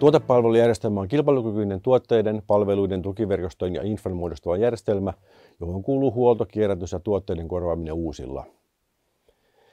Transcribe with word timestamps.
Tuotepalvelujärjestelmä 0.00 1.00
on 1.00 1.08
kilpailukykyinen 1.08 1.80
tuotteiden, 1.80 2.42
palveluiden, 2.46 3.02
tukiverkostojen 3.02 3.74
ja 3.74 3.82
infran 3.82 4.16
muodostava 4.16 4.56
järjestelmä, 4.56 5.12
johon 5.60 5.82
kuuluu 5.82 6.12
huolto, 6.12 6.46
kierrätys 6.46 6.92
ja 6.92 7.00
tuotteiden 7.00 7.48
korvaaminen 7.48 7.94
uusilla. 7.94 8.44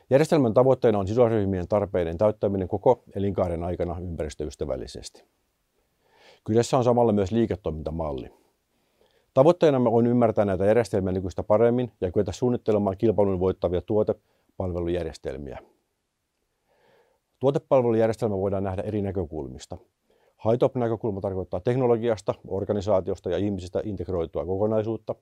Järjestelmän 0.10 0.54
tavoitteena 0.54 1.00
on 1.00 1.08
sidosryhmien 1.08 1.68
tarpeiden 1.68 2.18
täyttäminen 2.18 2.68
koko 2.68 3.04
elinkaaren 3.16 3.64
aikana 3.64 4.00
ympäristöystävällisesti. 4.00 5.24
Kyseessä 6.44 6.78
on 6.78 6.84
samalla 6.84 7.12
myös 7.12 7.32
liiketoimintamalli. 7.32 8.30
Tavoitteena 9.34 9.78
on 9.78 10.08
ymmärtää 10.08 10.46
näitä 10.46 10.66
järjestelmiä 10.66 11.12
nykyistä 11.12 11.44
paremmin 11.44 11.92
ja 12.02 12.12
kyetä 12.12 12.32
suunnittelemaan 12.32 12.98
kilpailun 12.98 13.40
voittavia 13.40 13.82
tuotepalvelujärjestelmiä. 13.82 15.60
Tuotepalvelujärjestelmä 17.40 18.38
voidaan 18.38 18.64
nähdä 18.64 18.82
eri 18.82 19.02
näkökulmista. 19.02 19.78
HITOP-näkökulma 20.52 21.22
tarkoittaa 21.22 21.60
teknologiasta, 21.60 22.34
organisaatiosta 22.48 23.30
ja 23.30 23.38
ihmisistä 23.38 23.82
integroitua 23.84 24.46
kokonaisuutta. 24.46 25.16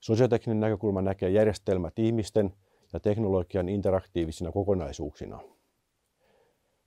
Sosiotekninen 0.00 0.60
näkökulma 0.60 1.02
näkee 1.02 1.30
järjestelmät 1.30 1.98
ihmisten 1.98 2.52
ja 2.92 3.00
teknologian 3.00 3.68
interaktiivisina 3.68 4.52
kokonaisuuksina. 4.52 5.40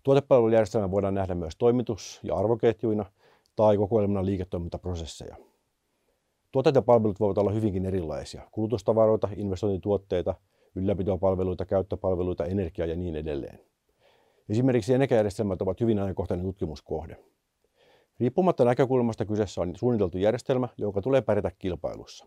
Tuotepalvelujärjestelmä 0.04 0.92
voidaan 0.92 1.14
nähdä 1.14 1.36
myös 1.36 1.56
toimitus- 1.58 2.20
ja 2.24 2.36
arvoketjuina 2.36 3.06
tai 3.56 3.78
kokoelmana 3.78 4.26
liiketoimintaprosesseja. 4.26 5.36
Tuotteet 6.52 6.76
ja 6.76 6.82
palvelut 6.82 7.20
voivat 7.20 7.38
olla 7.38 7.52
hyvinkin 7.52 7.86
erilaisia. 7.86 8.42
Kulutustavaroita, 8.52 9.30
investointituotteita, 9.36 10.36
ylläpitopalveluita, 10.76 11.66
käyttöpalveluita, 11.66 12.46
energiaa 12.46 12.88
ja 12.88 12.96
niin 12.96 13.16
edelleen. 13.16 13.60
Esimerkiksi 14.50 14.94
energiajärjestelmät 14.94 15.62
ovat 15.62 15.82
hyvin 15.82 16.00
ajankohtainen 16.00 16.46
tutkimuskohde. 16.46 17.18
Riippumatta 18.22 18.66
näkökulmasta 18.66 19.26
kyseessä 19.26 19.62
on 19.62 19.76
suunniteltu 19.76 20.18
järjestelmä, 20.18 20.68
joka 20.78 21.02
tulee 21.02 21.22
pärjätä 21.22 21.52
kilpailussa. 21.60 22.26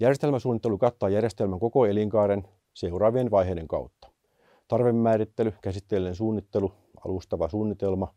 Järjestelmäsuunnittelu 0.00 0.78
kattaa 0.78 1.08
järjestelmän 1.08 1.60
koko 1.60 1.86
elinkaaren 1.86 2.48
seuraavien 2.74 3.30
vaiheiden 3.30 3.68
kautta. 3.68 4.10
Tarvemäärittely, 4.68 5.52
käsitteellinen 5.62 6.14
suunnittelu, 6.14 6.72
alustava 7.04 7.48
suunnitelma, 7.48 8.14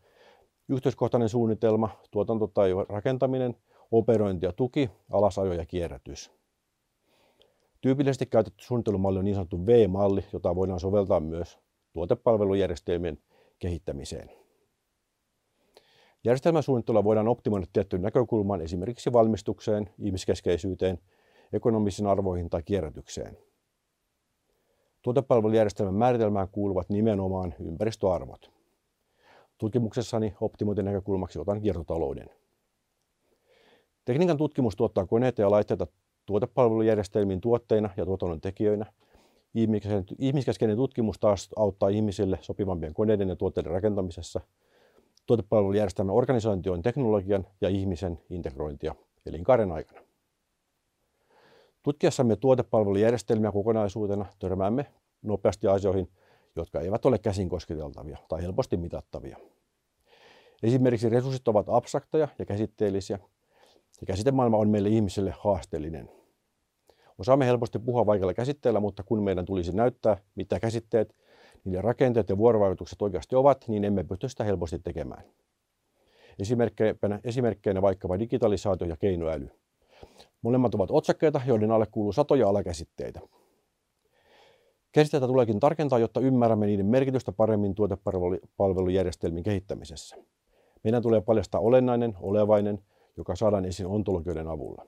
yhteiskohtainen 0.68 1.30
suunnitelma, 1.30 1.90
tuotanto 2.12 2.48
tai 2.48 2.72
rakentaminen, 2.90 3.56
operointi 3.92 4.46
ja 4.46 4.54
tuki, 4.54 4.90
alasajo 5.12 5.54
ja 5.54 5.66
kierrätys. 5.66 6.32
Tyypillisesti 7.82 8.26
käytetty 8.26 8.64
suunnittelumalli 8.64 9.20
on 9.20 9.26
niin 9.26 9.36
sanottu 9.36 9.66
V-malli, 9.66 10.26
jota 10.34 10.56
voidaan 10.56 10.80
soveltaa 10.80 11.20
myös 11.20 11.60
tuotepalvelujärjestelmien 11.94 13.18
kehittämiseen. 13.60 14.49
Järjestelmäsuunnittelua 16.24 17.04
voidaan 17.04 17.28
optimoida 17.28 17.66
tiettyyn 17.74 18.02
näkökulmaan 18.02 18.62
esimerkiksi 18.62 19.14
valmistukseen, 19.14 19.90
ihmiskeskeisyyteen, 20.00 21.00
ekonomisiin 21.54 22.08
arvoihin 22.08 22.50
tai 22.50 22.64
kierrätykseen. 22.64 23.38
Tuotepalvelujärjestelmän 25.02 25.96
määritelmään 25.96 26.48
kuuluvat 26.52 26.90
nimenomaan 26.90 27.56
ympäristöarvot. 27.60 28.52
Tutkimuksessani 29.58 30.34
optimointin 30.42 30.86
näkökulmaksi 30.86 31.40
otan 31.40 31.62
kiertotalouden. 31.62 32.30
Tekniikan 34.06 34.38
tutkimus 34.38 34.76
tuottaa 34.76 35.06
koneita 35.06 35.42
ja 35.42 35.52
laitteita 35.52 35.88
tuotepalvelujärjestelmiin 36.26 37.42
tuotteina 37.42 37.90
ja 37.98 38.06
tuotannon 38.06 38.42
tekijöinä. 38.42 38.86
Ihmiskeskeinen 40.20 40.78
tutkimus 40.78 41.20
taas 41.20 41.50
auttaa 41.56 41.90
ihmisille 41.90 42.38
sopivampien 42.42 42.94
koneiden 42.94 43.30
ja 43.30 43.36
tuotteiden 43.36 43.72
rakentamisessa. 43.72 44.42
Tuotepalvelujärjestelmän 45.30 46.16
organisointi 46.16 46.70
on 46.70 46.82
teknologian 46.82 47.48
ja 47.62 47.70
ihmisen 47.70 48.20
integrointia 48.30 48.96
elinkaaren 49.26 49.72
aikana. 49.72 50.02
Tutkiessamme 51.84 52.36
tuotepalvelujärjestelmiä 52.36 53.52
kokonaisuutena 53.52 54.26
törmäämme 54.40 54.86
nopeasti 55.22 55.68
asioihin, 55.68 56.10
jotka 56.56 56.80
eivät 56.80 57.06
ole 57.06 57.18
käsin 57.18 57.50
kosketeltavia 57.50 58.18
tai 58.30 58.42
helposti 58.42 58.78
mitattavia. 58.78 59.38
Esimerkiksi 60.64 61.10
resurssit 61.10 61.48
ovat 61.48 61.66
abstrakteja 61.70 62.28
ja 62.40 62.46
käsitteellisiä, 62.46 63.20
ja 64.02 64.06
käsitemaailma 64.08 64.58
on 64.58 64.70
meille 64.70 64.90
ihmisille 64.90 65.34
haasteellinen. 65.40 66.10
Osaamme 67.18 67.46
helposti 67.46 67.80
puhua 67.80 68.06
vaikealla 68.06 68.34
käsitteellä, 68.34 68.80
mutta 68.80 69.04
kun 69.04 69.24
meidän 69.24 69.46
tulisi 69.46 69.76
näyttää, 69.76 70.18
mitä 70.36 70.60
käsitteet, 70.60 71.16
niiden 71.66 71.84
rakenteet 71.84 72.30
ja 72.30 72.38
vuorovaikutukset 72.38 73.02
oikeasti 73.02 73.36
ovat, 73.36 73.66
niin 73.68 73.84
emme 73.84 74.04
pysty 74.04 74.30
sitä 74.30 74.44
helposti 74.44 74.80
tekemään. 74.80 75.24
Esimerkkeinä, 76.40 77.20
esimerkkeinä 77.24 77.82
vaikkapa 77.82 78.20
digitalisaatio 78.20 78.88
ja 78.88 78.98
keinoäly. 78.98 79.50
Molemmat 80.42 80.76
ovat 80.76 80.92
otsakkeita, 80.92 81.42
joiden 81.46 81.72
alle 81.72 81.88
kuuluu 81.92 82.12
satoja 82.12 82.50
alakäsitteitä. 82.50 83.20
Käsitteitä 84.92 85.28
tuleekin 85.28 85.60
tarkentaa, 85.60 86.00
jotta 86.00 86.20
ymmärrämme 86.20 86.66
niiden 86.66 86.86
merkitystä 86.86 87.32
paremmin 87.32 87.76
tuotepalvelujärjestelmien 87.76 89.44
kehittämisessä. 89.44 90.16
Meidän 90.84 91.02
tulee 91.02 91.22
paljastaa 91.22 91.62
olennainen, 91.62 92.18
olevainen 92.22 92.80
joka 93.18 93.36
saadaan 93.36 93.66
esiin 93.66 93.88
ontologioiden 93.88 94.48
avulla. 94.48 94.86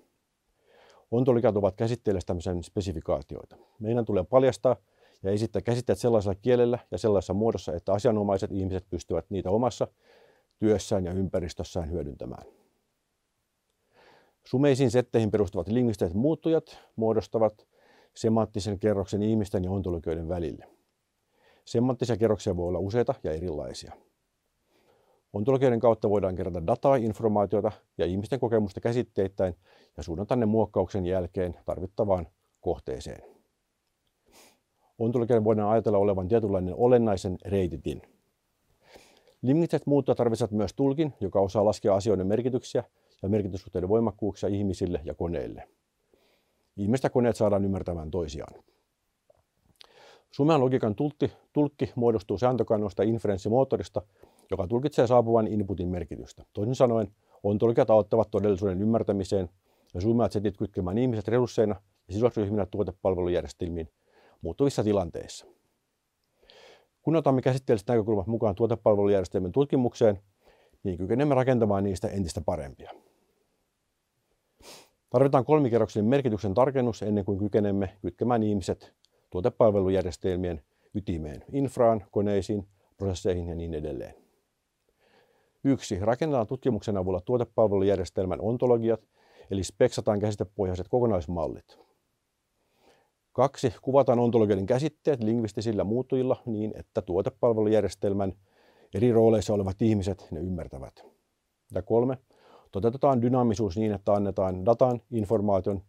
Ontologiat 1.11 1.57
ovat 1.57 1.75
käsitteellistämisen 1.75 2.63
spesifikaatioita. 2.63 3.57
Meidän 3.79 4.05
tulee 4.05 4.23
paljastaa 4.23 4.75
ja 5.23 5.31
esittää 5.31 5.61
käsitteet 5.61 5.99
sellaisella 5.99 6.35
kielellä 6.35 6.79
ja 6.91 6.97
sellaisessa 6.97 7.33
muodossa, 7.33 7.73
että 7.73 7.93
asianomaiset 7.93 8.51
ihmiset 8.51 8.85
pystyvät 8.89 9.25
niitä 9.29 9.49
omassa 9.49 9.87
työssään 10.59 11.05
ja 11.05 11.13
ympäristössään 11.13 11.91
hyödyntämään. 11.91 12.43
Sumeisiin 14.43 14.91
setteihin 14.91 15.31
perustuvat 15.31 15.67
lingvistiset 15.67 16.13
muuttujat 16.13 16.79
muodostavat 16.95 17.67
semanttisen 18.13 18.79
kerroksen 18.79 19.23
ihmisten 19.23 19.63
ja 19.63 19.71
ontologioiden 19.71 20.29
välille. 20.29 20.67
Semanttisia 21.65 22.17
kerroksia 22.17 22.57
voi 22.57 22.67
olla 22.67 22.79
useita 22.79 23.13
ja 23.23 23.31
erilaisia. 23.31 23.93
Ontologioiden 25.33 25.79
kautta 25.79 26.09
voidaan 26.09 26.35
kerätä 26.35 26.67
dataa, 26.67 26.95
informaatiota 26.95 27.71
ja 27.97 28.05
ihmisten 28.05 28.39
kokemusta 28.39 28.81
käsitteittäin 28.81 29.55
ja 29.97 30.03
suunnata 30.03 30.35
ne 30.35 30.45
muokkauksen 30.45 31.05
jälkeen 31.05 31.55
tarvittavaan 31.65 32.27
kohteeseen. 32.61 33.30
Ontologioiden 35.01 35.43
voidaan 35.43 35.69
ajatella 35.69 35.97
olevan 35.97 36.27
tietynlainen 36.27 36.75
olennaisen 36.77 37.37
reititin. 37.45 38.01
Lingvistiset 39.41 39.87
muuttujat 39.87 40.17
tarvitsevat 40.17 40.51
myös 40.51 40.73
tulkin, 40.73 41.13
joka 41.19 41.39
osaa 41.39 41.65
laskea 41.65 41.95
asioiden 41.95 42.27
merkityksiä 42.27 42.83
ja 43.21 43.29
merkityssuhteiden 43.29 43.89
voimakkuuksia 43.89 44.49
ihmisille 44.49 45.01
ja 45.03 45.13
koneille. 45.13 45.67
Ihmistä 46.77 47.09
koneet 47.09 47.35
saadaan 47.35 47.65
ymmärtämään 47.65 48.11
toisiaan. 48.11 48.63
Sumean 50.31 50.61
logiikan 50.61 50.95
tulkki, 50.95 51.31
tulkki 51.53 51.91
muodostuu 51.95 52.37
sääntökannosta 52.37 53.03
inferenssimoottorista, 53.03 54.01
joka 54.51 54.67
tulkitsee 54.67 55.07
saapuvan 55.07 55.47
inputin 55.47 55.87
merkitystä. 55.87 56.43
Toisin 56.53 56.75
sanoen, 56.75 57.07
ontologiat 57.43 57.89
auttavat 57.89 58.31
todellisuuden 58.31 58.81
ymmärtämiseen 58.81 59.49
ja 59.93 60.01
sumeat 60.01 60.31
setit 60.31 60.57
kytkemään 60.57 60.97
ihmiset 60.97 61.27
resursseina 61.27 61.75
ja 62.07 62.13
sidosryhminä 62.13 62.65
tuotepalvelujärjestelmiin 62.65 63.89
muuttuvissa 64.41 64.83
tilanteissa. 64.83 65.45
Kun 67.01 67.15
otamme 67.15 67.41
käsitteelliset 67.41 67.87
näkökulmat 67.87 68.27
mukaan 68.27 68.55
tuotepalvelujärjestelmien 68.55 69.51
tutkimukseen, 69.51 70.19
niin 70.83 70.97
kykenemme 70.97 71.35
rakentamaan 71.35 71.83
niistä 71.83 72.07
entistä 72.07 72.41
parempia. 72.41 72.91
Tarvitaan 75.09 75.45
kolmikerroksinen 75.45 76.05
merkityksen 76.05 76.53
tarkennus 76.53 77.01
ennen 77.01 77.25
kuin 77.25 77.39
kykenemme 77.39 77.97
kytkemään 78.01 78.43
ihmiset 78.43 78.93
tuotepalvelujärjestelmien 79.29 80.61
ytimeen, 80.93 81.43
infraan, 81.51 82.05
koneisiin, 82.11 82.67
prosesseihin 82.97 83.47
ja 83.47 83.55
niin 83.55 83.73
edelleen. 83.73 84.15
Yksi, 85.63 85.99
rakennetaan 85.99 86.47
tutkimuksen 86.47 86.97
avulla 86.97 87.21
tuotepalvelujärjestelmän 87.21 88.41
ontologiat, 88.41 89.01
eli 89.51 89.63
speksataan 89.63 90.19
käsitepohjaiset 90.19 90.87
kokonaismallit. 90.87 91.79
Kaksi, 93.33 93.73
kuvataan 93.81 94.19
ontologioiden 94.19 94.65
käsitteet 94.65 95.23
lingvistisillä 95.23 95.83
muuttujilla 95.83 96.41
niin, 96.45 96.73
että 96.75 97.01
tuotepalvelujärjestelmän 97.01 98.33
eri 98.93 99.11
rooleissa 99.11 99.53
olevat 99.53 99.81
ihmiset 99.81 100.27
ne 100.31 100.39
ymmärtävät. 100.39 101.05
Ja 101.73 101.81
kolme, 101.81 102.17
toteutetaan 102.71 103.21
dynaamisuus 103.21 103.77
niin, 103.77 103.93
että 103.93 104.13
annetaan 104.13 104.65
datan, 104.65 105.01
informaation 105.11 105.81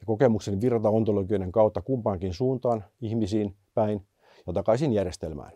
ja 0.00 0.06
kokemuksen 0.06 0.60
virrata 0.60 0.90
ontologioiden 0.90 1.52
kautta 1.52 1.82
kumpaankin 1.82 2.34
suuntaan, 2.34 2.84
ihmisiin 3.00 3.56
päin 3.74 4.06
ja 4.46 4.52
takaisin 4.52 4.92
järjestelmään. 4.92 5.52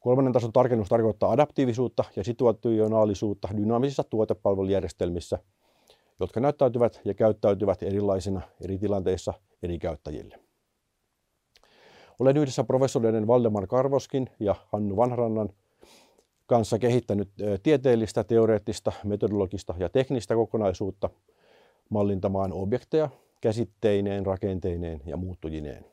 Kolmannen 0.00 0.32
tason 0.32 0.52
tarkennus 0.52 0.88
tarkoittaa 0.88 1.30
adaptiivisuutta 1.30 2.04
ja 2.16 2.24
situationaalisuutta 2.24 3.48
dynaamisissa 3.56 4.04
tuotepalvelujärjestelmissä, 4.04 5.38
jotka 6.20 6.40
näyttäytyvät 6.40 7.00
ja 7.04 7.14
käyttäytyvät 7.14 7.82
erilaisina 7.82 8.40
eri 8.60 8.78
tilanteissa 8.78 9.34
eri 9.62 9.78
käyttäjille. 9.78 10.38
Olen 12.18 12.36
yhdessä 12.36 12.64
professoreiden 12.64 13.26
Valdemar 13.26 13.66
Karvoskin 13.66 14.30
ja 14.40 14.54
Hannu 14.72 14.96
Vanharannan 14.96 15.48
kanssa 16.46 16.78
kehittänyt 16.78 17.28
tieteellistä, 17.62 18.24
teoreettista, 18.24 18.92
metodologista 19.04 19.74
ja 19.78 19.88
teknistä 19.88 20.34
kokonaisuutta 20.34 21.10
mallintamaan 21.90 22.52
objekteja 22.52 23.08
käsitteineen, 23.40 24.26
rakenteineen 24.26 25.00
ja 25.06 25.16
muuttujineen. 25.16 25.84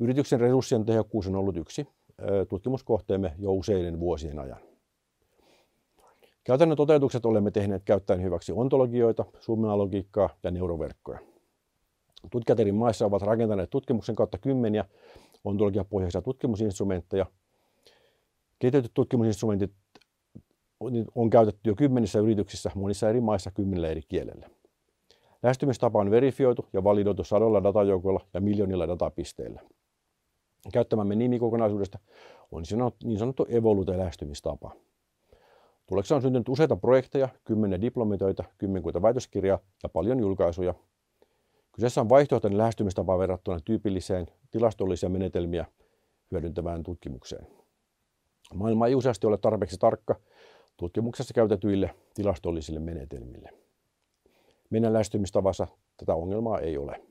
Yrityksen 0.00 0.40
resurssien 0.40 0.84
tehokkuus 0.84 1.26
on 1.26 1.36
ollut 1.36 1.56
yksi 1.56 1.88
tutkimuskohteemme 2.48 3.34
jo 3.38 3.52
useiden 3.52 4.00
vuosien 4.00 4.38
ajan. 4.38 4.60
Käytännön 6.44 6.76
toteutukset 6.76 7.26
olemme 7.26 7.50
tehneet 7.50 7.82
käyttäen 7.84 8.22
hyväksi 8.22 8.52
ontologioita, 8.52 9.24
summalogiikkaa 9.38 10.30
ja 10.42 10.50
neuroverkkoja. 10.50 11.18
Tutkijat 12.30 12.60
eri 12.60 12.72
maissa 12.72 13.06
ovat 13.06 13.22
rakentaneet 13.22 13.70
tutkimuksen 13.70 14.14
kautta 14.16 14.38
kymmeniä 14.38 14.84
ontologiapohjaisia 15.44 16.22
tutkimusinstrumentteja. 16.22 17.26
Kehitetyt 18.58 18.90
tutkimusinstrumentit 18.94 19.72
on 21.14 21.30
käytetty 21.30 21.70
jo 21.70 21.74
kymmenissä 21.74 22.18
yrityksissä 22.18 22.70
monissa 22.74 23.08
eri 23.08 23.20
maissa 23.20 23.50
kymmenellä 23.50 23.88
eri 23.88 24.02
kielellä. 24.08 24.50
Lähestymistapa 25.42 25.98
on 26.00 26.10
verifioitu 26.10 26.66
ja 26.72 26.84
validoitu 26.84 27.24
sadoilla 27.24 27.62
datajoukoilla 27.62 28.20
ja 28.34 28.40
miljoonilla 28.40 28.88
datapisteillä. 28.88 29.60
Käyttämämme 30.72 31.16
nimikokonaisuudesta 31.16 31.98
on 32.52 32.62
niin 33.04 33.18
sanottu 33.18 33.46
evolute-lähestymistapa. 33.48 34.72
Tuloksena 35.86 36.16
on 36.16 36.22
syntynyt 36.22 36.48
useita 36.48 36.76
projekteja, 36.76 37.28
kymmenen 37.44 37.80
diplomitöitä, 37.80 38.44
kymmenkunta 38.58 39.02
väitöskirjaa 39.02 39.58
ja 39.82 39.88
paljon 39.88 40.20
julkaisuja. 40.20 40.74
Kyseessä 41.78 42.00
on 42.00 42.08
vaihtoehtoinen 42.08 42.58
lähestymistapa 42.58 43.18
verrattuna 43.18 43.60
tyypilliseen 43.60 44.26
tilastollisia 44.50 45.08
menetelmiä 45.08 45.66
hyödyntävään 46.30 46.82
tutkimukseen. 46.82 47.46
Maailma 48.54 48.86
ei 48.86 48.94
useasti 48.94 49.26
ole 49.26 49.38
tarpeeksi 49.38 49.78
tarkka 49.78 50.20
tutkimuksessa 50.76 51.34
käytetyille 51.34 51.94
tilastollisille 52.14 52.80
menetelmille. 52.80 53.50
Meidän 54.70 54.92
lähestymistavassa 54.92 55.66
tätä 55.96 56.14
ongelmaa 56.14 56.58
ei 56.58 56.78
ole. 56.78 57.02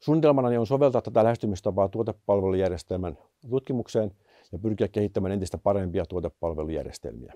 Suunnitelmana 0.00 0.60
on 0.60 0.66
soveltaa 0.66 1.02
tätä 1.02 1.24
lähestymistapaa 1.24 1.88
tuotepalvelujärjestelmän 1.88 3.18
tutkimukseen 3.50 4.12
ja 4.52 4.58
pyrkiä 4.58 4.88
kehittämään 4.88 5.32
entistä 5.32 5.58
parempia 5.58 6.06
tuotepalvelujärjestelmiä. 6.06 7.32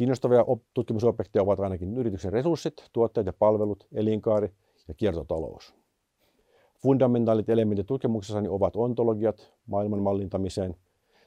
Kiinnostavia 0.00 0.44
tutkimusobjekteja 0.74 1.42
ovat 1.42 1.60
ainakin 1.60 1.96
yrityksen 1.96 2.32
resurssit, 2.32 2.88
tuotteet 2.92 3.26
ja 3.26 3.32
palvelut, 3.32 3.86
elinkaari 3.92 4.50
ja 4.88 4.94
kiertotalous. 4.94 5.74
Fundamentaalit 6.82 7.48
elementit 7.48 7.86
tutkimuksessani 7.86 8.48
ovat 8.48 8.76
ontologiat 8.76 9.52
maailman 9.66 10.02
mallintamiseen 10.02 10.76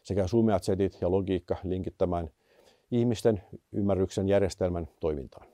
sekä 0.03 0.27
sumeat 0.27 0.63
setit 0.63 0.97
ja 1.01 1.11
logiikka 1.11 1.55
linkittämään 1.63 2.29
ihmisten 2.91 3.43
ymmärryksen 3.71 4.29
järjestelmän 4.29 4.87
toimintaan. 4.99 5.47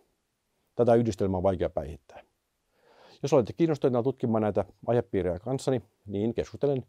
Tätä 0.75 0.95
yhdistelmää 0.95 1.37
on 1.37 1.43
vaikea 1.43 1.69
päihittää. 1.69 2.23
Jos 3.23 3.33
olette 3.33 3.53
kiinnostuneita 3.53 4.03
tutkimaan 4.03 4.41
näitä 4.41 4.65
aihepiirejä 4.87 5.39
kanssani, 5.39 5.81
niin 6.05 6.33
keskustelen 6.33 6.85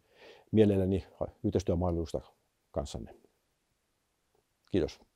mielelläni 0.52 1.06
yhteistyömahdollisuudesta 1.44 2.32
kanssanne. 2.70 3.14
Kiitos. 4.70 5.09